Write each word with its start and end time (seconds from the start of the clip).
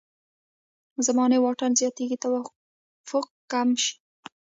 زماني 1.07 1.37
واټن 1.41 1.71
زیاتېږي 1.79 2.17
توفیق 2.23 3.25
کم 3.51 3.69
شي. 3.83 3.93